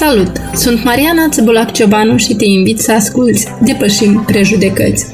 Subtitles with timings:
[0.00, 0.32] Salut!
[0.54, 5.06] Sunt Mariana Țăbulac Ciobanu și te invit să asculți Depășim Prejudecăți,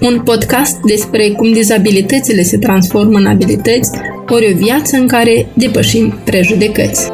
[0.00, 3.90] un podcast despre cum dizabilitățile se transformă în abilități,
[4.28, 7.10] ori o viață în care depășim prejudecăți.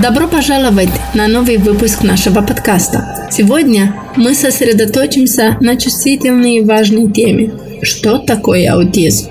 [0.00, 3.28] Добро пожаловать на новый выпуск нашего подкаста.
[3.30, 3.82] Сегодня
[4.16, 7.50] мы сосредоточимся на чувствительной и важной теме.
[7.82, 9.28] Что такое аутизм?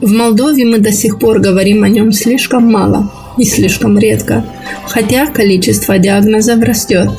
[0.00, 4.44] В Молдове мы до сих пор говорим о нем слишком мало и слишком редко,
[4.86, 7.10] хотя количество диагнозов растет,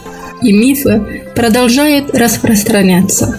[0.42, 3.38] и мифы продолжают распространяться.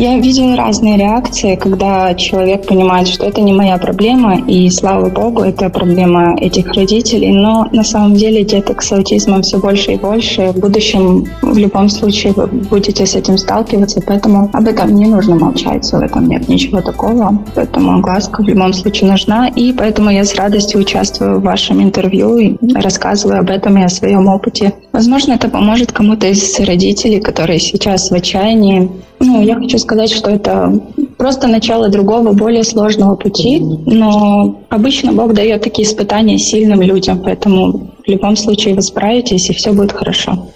[0.00, 5.42] Я видела разные реакции, когда человек понимает, что это не моя проблема, и слава богу,
[5.42, 7.32] это проблема этих родителей.
[7.32, 10.52] Но на самом деле деток с аутизмом все больше и больше.
[10.52, 15.34] В будущем в любом случае вы будете с этим сталкиваться, поэтому об этом не нужно
[15.34, 17.38] молчать, в этом нет ничего такого.
[17.54, 22.38] Поэтому глазка в любом случае нужна, и поэтому я с радостью участвую в вашем интервью
[22.38, 24.72] и рассказываю об этом и о своем опыте.
[24.92, 28.88] Возможно, это поможет кому-то из родителей, которые сейчас в отчаянии,
[29.20, 30.80] ну, я хочу сказать, что это
[31.16, 37.92] просто начало другого, более сложного пути, но обычно Бог дает такие испытания сильным людям, поэтому
[38.04, 40.48] в любом случае вы справитесь, и все будет хорошо.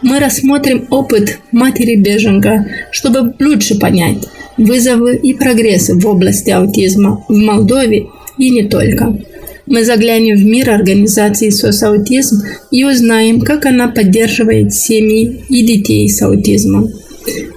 [0.00, 4.18] Мы рассмотрим опыт матери беженка, чтобы лучше понять
[4.56, 8.06] вызовы и прогрессы в области аутизма в Молдове
[8.38, 9.18] и не только.
[9.66, 16.20] Мы заглянем в мир организации «Сосаутизм» и узнаем, как она поддерживает семьи и детей с
[16.22, 16.90] аутизмом.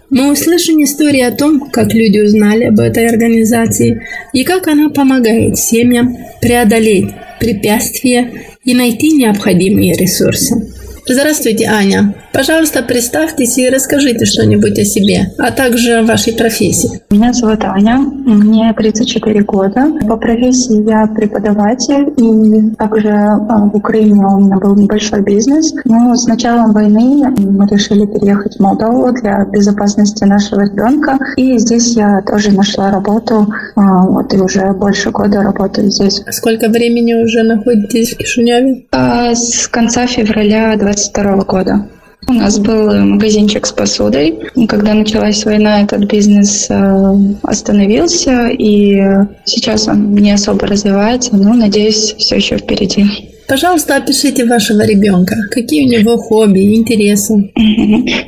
[0.10, 5.58] Мы услышим истории о том, как люди узнали об этой организации и как она помогает
[5.58, 8.32] семьям преодолеть препятствия
[8.64, 10.77] и найти необходимые ресурсы.
[11.10, 12.14] Здравствуйте, Аня.
[12.34, 17.02] Пожалуйста, представьтесь и расскажите что-нибудь о себе, а также о вашей профессии.
[17.10, 19.86] Меня зовут Аня, мне 34 года.
[20.06, 25.74] По профессии я преподаватель, и также а, в Украине у меня был небольшой бизнес.
[25.86, 31.18] Но с началом войны мы решили переехать в Молдову для безопасности нашего ребенка.
[31.38, 36.22] И здесь я тоже нашла работу, а, вот и уже больше года работаю здесь.
[36.28, 38.86] А сколько времени уже находитесь в Кишиневе?
[38.92, 41.90] С конца февраля 2022 года.
[42.30, 44.38] У нас был магазинчик с посудой.
[44.68, 47.14] Когда началась война, этот бизнес э,
[47.44, 49.00] остановился, и
[49.46, 53.06] сейчас он не особо развивается, но, надеюсь, все еще впереди.
[53.48, 55.36] Пожалуйста, опишите вашего ребенка.
[55.52, 57.34] Какие у него хобби, интересы?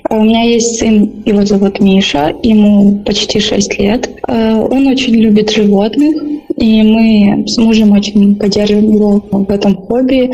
[0.09, 4.09] У меня есть сын, его зовут Миша, ему почти 6 лет.
[4.28, 6.16] Э, он очень любит животных,
[6.56, 10.29] и мы с мужем очень поддерживаем его в этом хобби.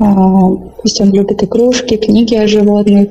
[0.00, 3.08] А, то есть он любит игрушки, книги о животных,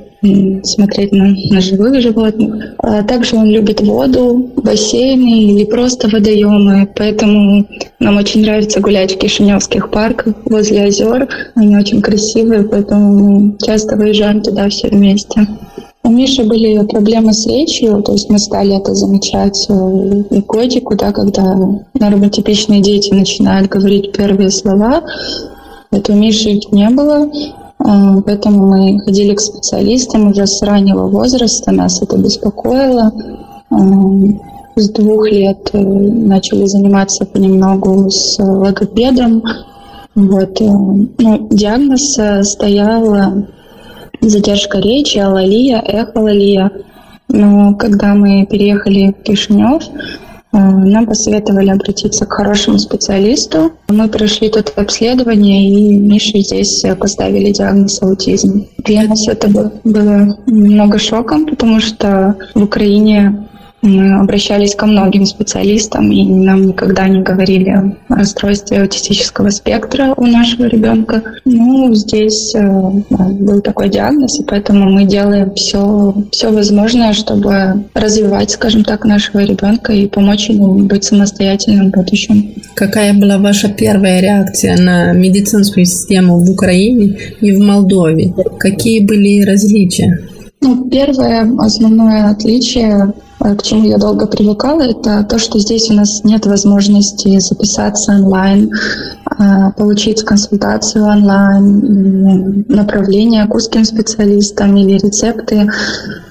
[0.64, 2.74] смотреть на, на живых животных.
[2.78, 6.88] А также он любит воду, бассейны или просто водоемы.
[6.96, 7.66] Поэтому
[8.00, 11.28] нам очень нравится гулять в кишиневских парках возле озер.
[11.54, 15.46] Они очень красивые, поэтому часто выезжаем туда все вместе.
[16.04, 20.96] У Миши были проблемы с речью, то есть мы стали это замечать э, и годику,
[20.96, 21.54] да, когда
[21.92, 25.02] нормотипичные дети начинают говорить первые слова,
[25.90, 27.30] это у Миши их не было,
[27.78, 33.12] а, поэтому мы ходили к специалистам уже с раннего возраста, нас это беспокоило.
[33.70, 33.76] А,
[34.78, 39.42] с двух лет э, начали заниматься понемногу с логопедом.
[40.14, 40.60] Вот.
[40.60, 43.46] Э, ну, диагноз э, стоял
[44.20, 46.70] задержка речи, алалия, эхолалия.
[47.28, 49.82] Но когда мы переехали в Кишинев,
[50.52, 53.72] нам посоветовали обратиться к хорошему специалисту.
[53.88, 58.66] Мы прошли тут обследование, и Мише здесь поставили диагноз аутизм.
[58.78, 63.48] Для нас это было немного шоком, потому что в Украине
[63.82, 70.26] мы обращались ко многим специалистам, и нам никогда не говорили о расстройстве аутистического спектра у
[70.26, 71.22] нашего ребенка.
[71.44, 78.50] Ну, здесь э, был такой диагноз, и поэтому мы делаем все, все возможное, чтобы развивать,
[78.50, 82.54] скажем так, нашего ребенка и помочь ему быть самостоятельным в будущем.
[82.74, 88.34] Какая была ваша первая реакция на медицинскую систему в Украине и в Молдове?
[88.58, 90.18] Какие были различия?
[90.60, 96.24] Ну, первое основное отличие к чему я долго привыкала, это то, что здесь у нас
[96.24, 98.70] нет возможности записаться онлайн,
[99.38, 105.68] э, получить консультацию онлайн, направление к узким специалистам или рецепты.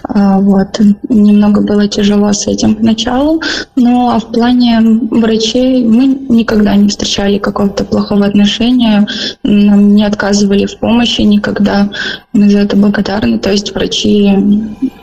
[0.10, 0.80] А, вот.
[1.10, 3.42] Немного было тяжело с этим поначалу,
[3.76, 4.80] но в плане
[5.12, 9.06] врачей мы никогда не встречали какого-то плохого отношения,
[9.44, 11.90] нам не отказывали в помощи никогда,
[12.32, 13.38] мы за это благодарны.
[13.38, 14.34] То есть врачи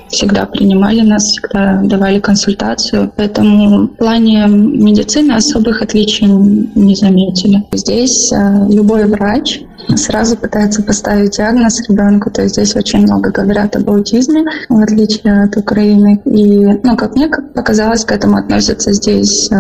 [0.09, 3.13] всегда принимали нас, всегда давали консультацию.
[3.17, 7.65] Поэтому в плане медицины особых отличий не заметили.
[7.73, 9.61] Здесь э, любой врач
[9.97, 12.31] сразу пытается поставить диагноз ребенку.
[12.31, 16.21] То есть здесь очень много говорят об аутизме, в отличие от Украины.
[16.25, 19.57] И, ну, как мне показалось, к этому относятся здесь э,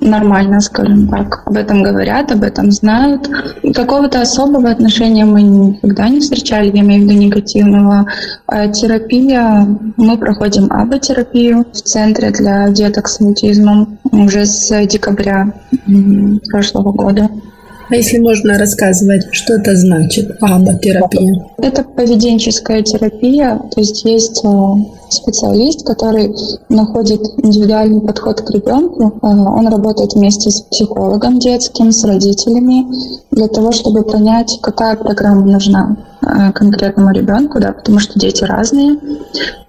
[0.00, 1.42] нормально, скажем так.
[1.46, 3.28] Об этом говорят, об этом знают.
[3.74, 8.06] Какого-то особого отношения мы никогда не встречали, я имею в виду негативного.
[8.46, 9.66] А терапия,
[9.96, 15.52] мы проходим АБА-терапию в центре для деток с аутизмом уже с декабря
[16.50, 17.28] прошлого года.
[17.90, 21.44] А если можно рассказывать, что это значит, АБА-терапия?
[21.58, 24.48] Это поведенческая терапия, то есть есть э,
[25.08, 26.32] специалист, который
[26.68, 29.18] находит индивидуальный подход к ребенку.
[29.20, 32.86] Э, он работает вместе с психологом детским, с родителями,
[33.32, 38.98] для того, чтобы понять, какая программа нужна э, конкретному ребенку, да, потому что дети разные.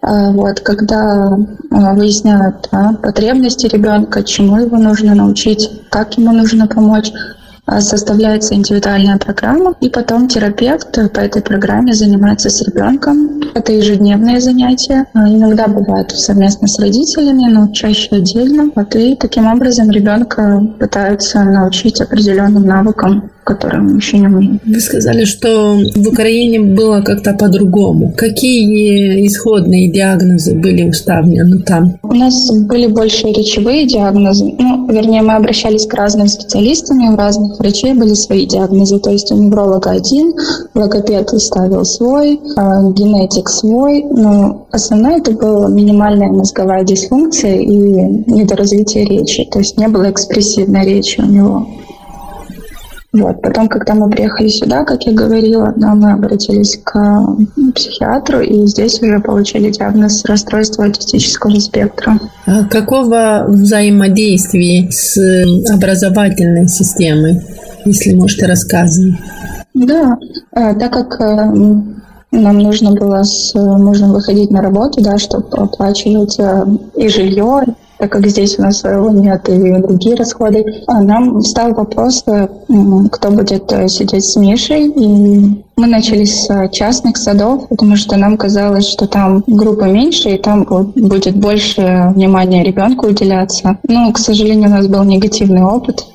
[0.03, 1.37] Вот, когда
[1.69, 7.11] выясняют да, потребности ребенка, чему его нужно научить, как ему нужно помочь,
[7.79, 13.40] составляется индивидуальная программа, и потом терапевт по этой программе занимается с ребенком.
[13.53, 15.05] Это ежедневные занятия.
[15.13, 18.71] А, иногда бывает совместно с родителями, но чаще отдельно.
[18.75, 24.61] Вот, и таким образом ребенка пытаются научить определенным навыкам которым еще не умеем.
[24.65, 28.13] Вы сказали, что в Украине было как-то по-другому.
[28.15, 31.97] Какие исходные диагнозы были уставлены там?
[32.03, 34.53] У нас были больше речевые диагнозы.
[34.57, 38.99] Ну, вернее, мы обращались к разным специалистам, и у разных врачей были свои диагнозы.
[38.99, 40.33] То есть у невролога один,
[40.75, 42.91] логопед ставил свой, а
[43.41, 44.03] генетик свой.
[44.03, 49.45] Но основное это была минимальная мозговая дисфункция и недоразвитие речи.
[49.51, 51.67] То есть не было экспрессивной речи у него.
[53.13, 53.41] Вот.
[53.41, 56.95] Потом, когда мы приехали сюда, как я говорила, да, мы обратились к
[57.75, 62.17] психиатру, и здесь уже получили диагноз расстройства аутистического спектра.
[62.45, 65.17] А какого взаимодействия с
[65.69, 67.41] образовательной системой,
[67.83, 69.15] если можете рассказывать?
[69.73, 70.17] Да,
[70.55, 72.00] э, так как э,
[72.31, 77.63] нам нужно было с мужем выходить на работу, да, чтобы оплачивать э, и жилье,
[77.97, 82.47] так как здесь у нас своего нет и другие расходы, а нам встал вопрос, э,
[83.11, 88.37] кто будет э, сидеть с Мишей, и мы начали с частных садов, потому что нам
[88.37, 90.63] казалось, что там группа меньше, и там
[90.95, 93.77] будет больше внимания ребенку уделяться.
[93.87, 96.05] Но, к сожалению, у нас был негативный опыт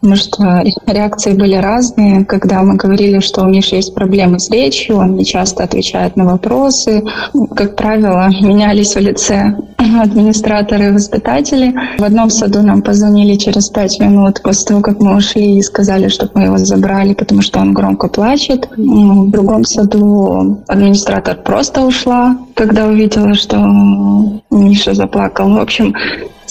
[0.00, 2.24] потому что реакции были разные.
[2.24, 6.24] Когда мы говорили, что у Миши есть проблемы с речью, он не часто отвечает на
[6.24, 7.02] вопросы.
[7.54, 9.56] Как правило, менялись в лице
[10.02, 11.74] администраторы и воспитатели.
[11.98, 16.08] В одном саду нам позвонили через пять минут после того, как мы ушли и сказали,
[16.08, 18.68] чтобы мы его забрали, потому что он громко плачет.
[18.76, 23.56] В другом саду администратор просто ушла, когда увидела, что
[24.50, 25.50] Миша заплакал.
[25.50, 25.94] В общем,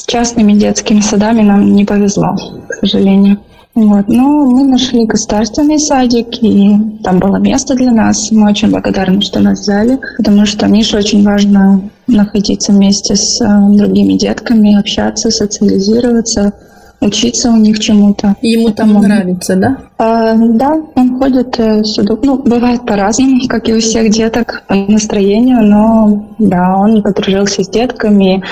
[0.08, 2.36] частными детскими садами нам не повезло,
[2.68, 3.38] к сожалению.
[3.76, 4.08] Вот.
[4.08, 8.32] Но мы нашли государственный садик, и там было место для нас.
[8.32, 13.46] Мы очень благодарны, что нас взяли, потому что Мише очень важно находиться вместе с э,
[13.78, 16.54] другими детками, общаться, социализироваться,
[17.00, 18.36] учиться у них чему-то.
[18.42, 19.08] Ему там Потому...
[19.08, 19.78] нравится, да?
[19.98, 22.16] А, да, он ходит э, сюда.
[22.22, 27.70] Ну, бывает по-разному, как и у всех деток, по настроению, но да, он подружился с
[27.70, 28.44] детками,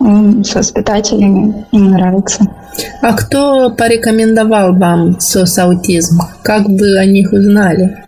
[0.00, 2.44] с воспитателями, им нравится.
[3.00, 6.20] А кто порекомендовал вам СОС аутизм?
[6.42, 8.04] Как вы о них узнали?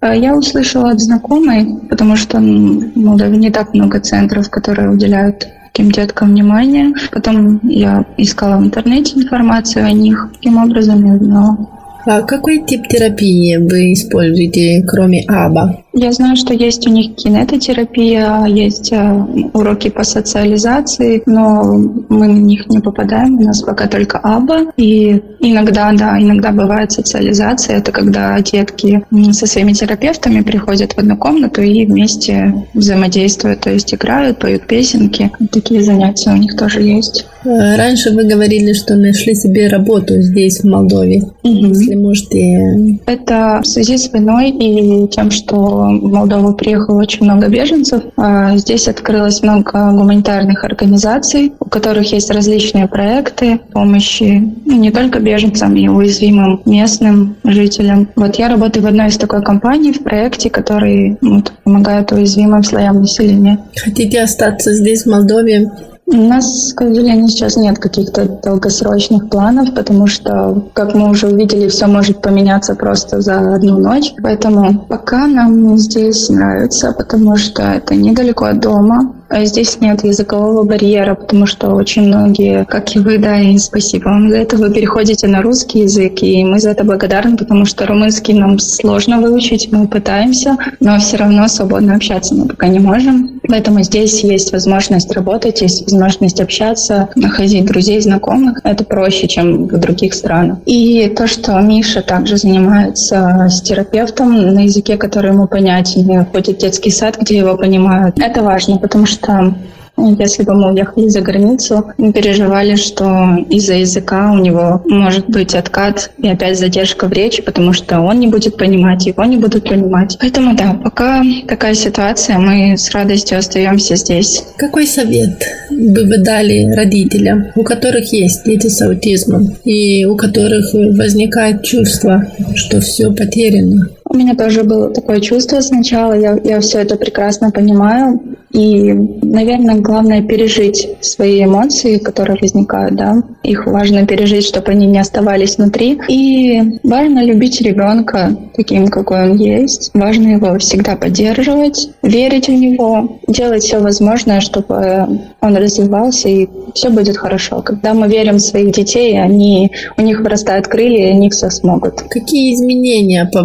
[0.00, 5.90] А я услышала от знакомой, потому что ну, не так много центров, которые уделяют таким
[5.92, 6.94] деткам внимание.
[7.12, 10.30] Потом я искала в интернете информацию о них.
[10.32, 11.68] Таким образом я узнала.
[12.06, 15.82] А какой тип терапии вы используете, кроме АБА?
[15.98, 19.12] Я знаю, что есть у них кинетотерапия, есть э,
[19.54, 21.62] уроки по социализации, но
[22.10, 24.72] мы на них не попадаем, у нас пока только АБА.
[24.76, 31.16] И иногда, да, иногда бывает социализация, это когда детки со своими терапевтами приходят в одну
[31.16, 35.30] комнату и вместе взаимодействуют, то есть играют, поют песенки.
[35.50, 37.24] Такие занятия у них тоже есть.
[37.46, 41.22] Э, раньше вы говорили, что нашли себе работу здесь, в Молдове.
[41.42, 41.68] Угу.
[41.68, 43.00] Если можете...
[43.06, 48.02] Это в связи с войной и тем, что в Молдову приехало очень много беженцев.
[48.16, 55.20] А здесь открылось много гуманитарных организаций, у которых есть различные проекты помощи ну, не только
[55.20, 58.08] беженцам и уязвимым местным жителям.
[58.16, 63.00] Вот я работаю в одной из такой компаний в проекте, который вот, помогает уязвимым слоям
[63.00, 63.58] населения.
[63.76, 65.70] Хотите остаться здесь, в Молдове?
[66.08, 71.68] У нас, к сожалению, сейчас нет каких-то долгосрочных планов, потому что, как мы уже увидели,
[71.68, 74.14] все может поменяться просто за одну ночь.
[74.22, 81.14] Поэтому пока нам здесь нравится, потому что это недалеко от дома, здесь нет языкового барьера,
[81.14, 85.26] потому что очень многие, как и вы, да, и спасибо вам за это, вы переходите
[85.26, 89.88] на русский язык, и мы за это благодарны, потому что румынский нам сложно выучить, мы
[89.88, 93.40] пытаемся, но все равно свободно общаться мы пока не можем.
[93.48, 98.60] Поэтому здесь есть возможность работать, есть возможность общаться, находить друзей, знакомых.
[98.64, 100.58] Это проще, чем в других странах.
[100.66, 106.60] И то, что Миша также занимается с терапевтом на языке, который ему понятен, ходит в
[106.60, 109.54] детский сад, где его понимают, это важно, потому что что
[109.98, 115.54] если бы мы уехали за границу, мы переживали, что из-за языка у него может быть
[115.54, 119.68] откат и опять задержка в речи, потому что он не будет понимать, его не будут
[119.68, 120.18] понимать.
[120.20, 124.44] Поэтому да, пока такая ситуация, мы с радостью остаемся здесь.
[124.56, 130.74] Какой совет бы вы дали родителям, у которых есть дети с аутизмом и у которых
[130.74, 133.88] возникает чувство, что все потеряно?
[134.08, 138.20] У меня тоже было такое чувство сначала, я, я все это прекрасно понимаю.
[138.52, 143.22] И, наверное, главное пережить свои эмоции, которые возникают, да.
[143.42, 145.98] Их важно пережить, чтобы они не оставались внутри.
[146.08, 149.90] И важно любить ребенка таким, какой он есть.
[149.92, 155.06] Важно его всегда поддерживать, верить в него, делать все возможное, чтобы
[155.40, 157.60] он развивался, и все будет хорошо.
[157.60, 162.02] Когда мы верим в своих детей, они, у них вырастают крылья, и они все смогут.
[162.08, 163.42] Какие изменения, по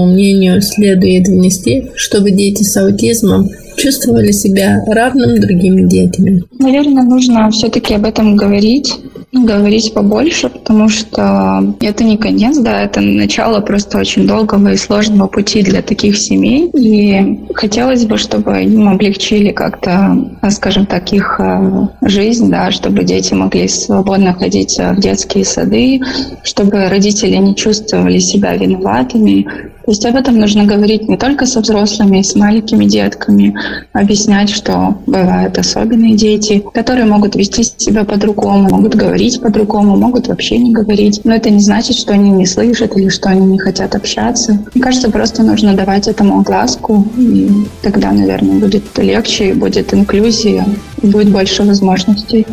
[0.00, 6.42] вашему мнению, следует внести, чтобы дети с аутизмом чувствовали себя равным другими детьми?
[6.58, 8.94] Наверное, нужно все-таки об этом говорить,
[9.32, 15.26] говорить побольше, потому что это не конец, да, это начало просто очень долгого и сложного
[15.26, 16.70] пути для таких семей.
[16.74, 20.16] И хотелось бы, чтобы им облегчили как-то,
[20.50, 26.02] скажем так, их э, жизнь, да, чтобы дети могли свободно ходить в детские сады,
[26.44, 29.48] чтобы родители не чувствовали себя виноватыми,
[29.90, 33.56] то есть об этом нужно говорить не только со взрослыми, с маленькими детками,
[33.92, 40.58] объяснять, что бывают особенные дети, которые могут вести себя по-другому, могут говорить по-другому, могут вообще
[40.60, 41.20] не говорить.
[41.24, 44.58] Но это не значит, что они не слышат или что они не хотят общаться.
[44.74, 47.48] Мне кажется, просто нужно давать этому огласку, и
[47.82, 50.66] тогда, наверное, будет легче, будет инклюзия,
[51.02, 52.46] будет больше возможностей.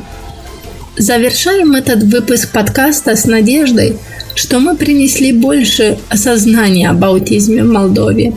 [0.98, 3.98] Завершаем этот выпуск подкаста с надеждой,
[4.34, 8.34] что мы принесли больше осознания об аутизме в Молдове.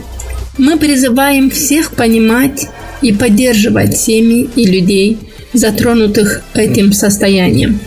[0.57, 2.67] Мы призываем всех понимать
[3.01, 5.17] и поддерживать семьи и людей,
[5.53, 7.79] затронутых этим состоянием.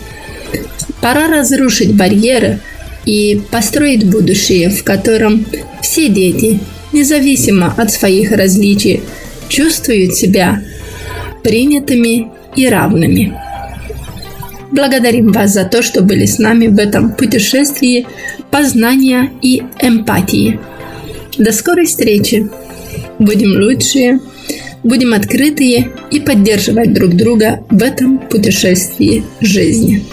[1.01, 2.59] Пора разрушить барьеры
[3.05, 5.45] и построить будущее, в котором
[5.81, 6.59] все дети,
[6.93, 9.01] независимо от своих различий,
[9.49, 10.61] чувствуют себя
[11.43, 13.33] принятыми и равными.
[14.71, 18.07] Благодарим вас за то, что были с нами в этом путешествии
[18.49, 20.59] познания и эмпатии.
[21.37, 22.49] До скорой встречи!
[23.19, 24.19] Будем лучшие,
[24.83, 30.03] будем открытые и поддерживать друг друга в этом путешествии жизни.